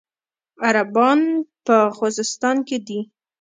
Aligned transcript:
عربان 0.67 1.19
په 1.65 1.75
خوزستان 1.97 2.57
کې 2.67 2.77
دي. 2.87 2.99